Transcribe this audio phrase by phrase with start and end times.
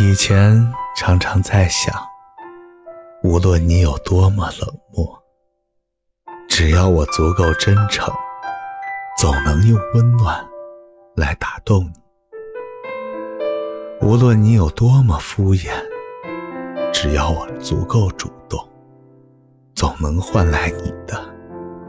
[0.00, 1.94] 以前常常在想，
[3.22, 5.22] 无论你有多么冷漠，
[6.48, 8.12] 只要我足够真诚，
[9.18, 10.44] 总能用温暖
[11.14, 11.92] 来打动你；
[14.00, 15.70] 无论你有多么敷衍，
[16.90, 18.66] 只要我足够主动，
[19.74, 21.22] 总能换来你的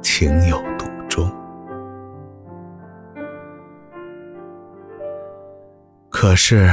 [0.02, 1.32] 情有独钟。
[6.10, 6.70] 可是。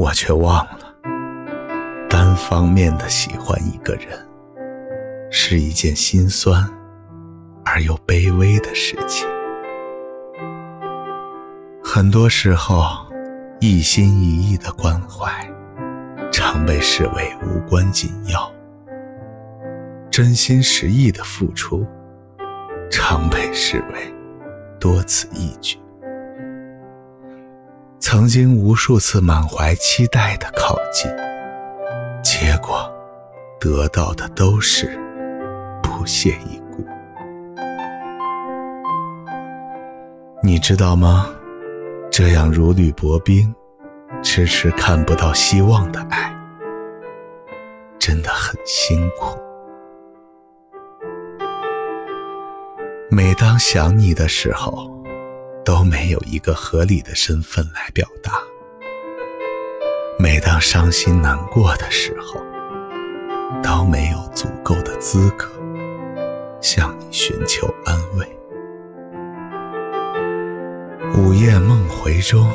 [0.00, 0.94] 我却忘了，
[2.08, 4.18] 单方面的喜欢一个人，
[5.30, 6.66] 是一件心酸
[7.66, 9.28] 而又卑微的事情。
[11.84, 12.82] 很多时候，
[13.60, 15.30] 一心一意的关怀，
[16.32, 18.50] 常被视为无关紧要；
[20.10, 21.86] 真心实意的付出，
[22.90, 24.14] 常被视为
[24.78, 25.78] 多此一举。
[28.00, 31.10] 曾经无数次满怀期待的靠近，
[32.22, 32.90] 结果
[33.60, 34.98] 得到的都是
[35.82, 36.82] 不屑一顾。
[40.42, 41.26] 你知道吗？
[42.10, 43.54] 这样如履薄冰、
[44.22, 46.34] 迟迟看不到希望的爱，
[47.98, 49.38] 真的很辛苦。
[53.10, 54.99] 每当想你的时候。
[55.64, 58.32] 都没有一个合理的身份来表达。
[60.18, 62.40] 每当伤心难过的时候，
[63.62, 65.46] 都没有足够的资格
[66.60, 68.26] 向你寻求安慰。
[71.16, 72.48] 午夜梦回中，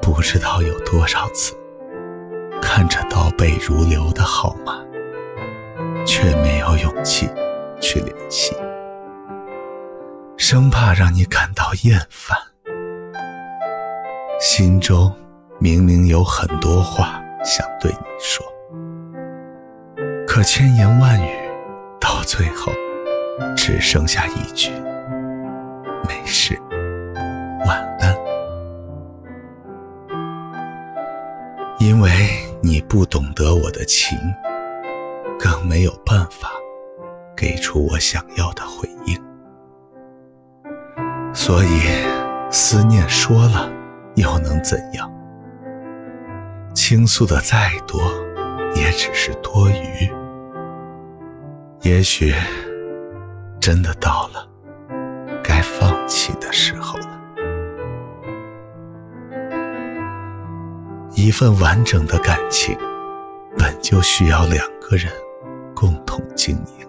[0.00, 1.54] 不知道有多少次
[2.62, 4.82] 看着倒背如流的号码，
[6.06, 7.28] 却没有勇气
[7.80, 8.54] 去联系。
[10.46, 12.36] 生怕让你感到厌烦，
[14.38, 15.10] 心中
[15.58, 18.44] 明明有很多话想对你说，
[20.28, 21.30] 可千言万语
[21.98, 22.70] 到最后
[23.56, 24.70] 只剩下一句
[26.06, 26.60] “没事，
[27.64, 28.14] 晚安”。
[31.80, 32.10] 因为
[32.62, 34.18] 你不懂得我的情，
[35.40, 36.50] 更没有办法
[37.34, 38.93] 给出我想要的回应。
[41.46, 41.68] 所以，
[42.50, 43.70] 思念说了
[44.14, 45.12] 又能怎样？
[46.74, 48.00] 倾诉的再多，
[48.74, 50.10] 也只是多余。
[51.82, 52.32] 也许，
[53.60, 54.48] 真的到了
[55.42, 57.20] 该放弃的时候了。
[61.14, 62.74] 一份完整的感情，
[63.58, 65.12] 本就需要两个人
[65.74, 66.88] 共同经营，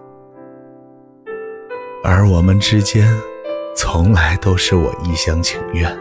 [2.02, 3.06] 而我们之间。
[3.76, 5.94] 从来都是我一厢情愿，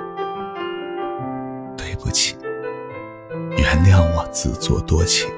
[1.75, 2.37] 对不起，
[3.57, 5.29] 原谅我自作多情，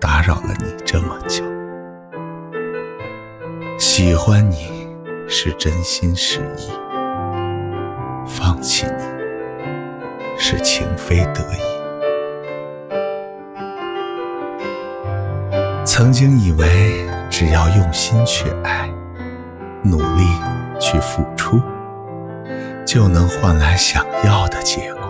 [0.00, 1.44] 打扰了你这么久。
[3.78, 4.88] 喜欢你
[5.28, 6.70] 是真心实意，
[8.26, 9.04] 放弃你
[10.38, 11.60] 是情非得已。
[15.84, 18.88] 曾经以为只要用心去爱，
[19.82, 20.43] 努力。
[20.84, 21.62] 去付出，
[22.84, 25.02] 就能换来想要的结果。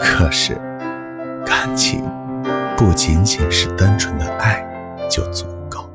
[0.00, 0.60] 可是，
[1.46, 2.04] 感情
[2.76, 4.66] 不仅仅是单纯的爱
[5.08, 5.88] 就足够，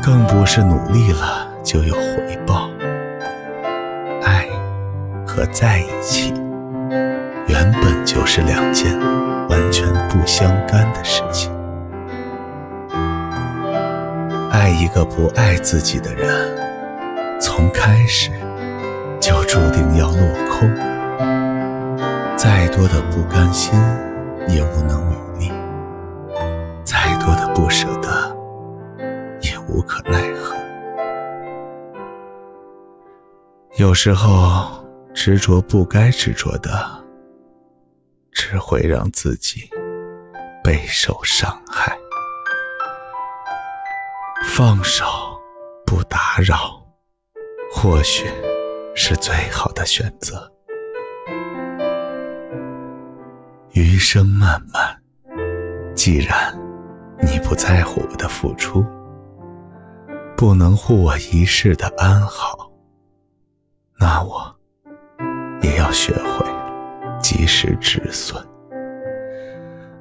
[0.00, 2.70] 更不是努力了就有回报。
[4.22, 4.46] 爱
[5.26, 6.32] 和在一起，
[7.48, 8.96] 原本就是两件
[9.48, 11.50] 完全不相干的事情。
[14.52, 16.64] 爱一个不爱自己的人。
[17.46, 18.32] 从开始
[19.20, 20.18] 就注定要落
[20.50, 20.68] 空，
[22.36, 23.72] 再多的不甘心
[24.48, 25.52] 也无能为力，
[26.82, 28.36] 再多的不舍得
[29.42, 30.56] 也无可奈何。
[33.76, 34.84] 有时候
[35.14, 36.84] 执着不该执着的，
[38.32, 39.70] 只会让自己
[40.64, 41.96] 备受伤害。
[44.44, 45.06] 放手，
[45.86, 46.84] 不打扰。
[47.88, 48.26] 或许
[48.96, 50.52] 是最好的选择。
[53.74, 55.00] 余生漫漫，
[55.94, 56.52] 既然
[57.22, 58.84] 你不在乎我的付出，
[60.36, 62.72] 不能护我一世的安好，
[64.00, 64.52] 那我
[65.62, 66.44] 也要学会
[67.20, 68.44] 及时止损，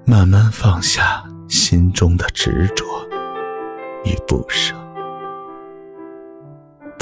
[0.08, 2.84] 慢慢放下心中的执着
[4.06, 4.74] 与不舍。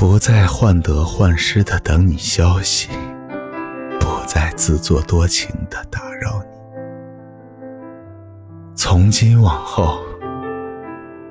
[0.06, 2.90] 不再患得患失的等你消息
[4.02, 6.60] 不再自作多情的打扰你。
[8.76, 10.04] 从今往后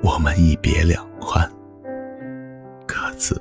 [0.01, 1.47] 我们一别两宽
[2.87, 3.39] 各自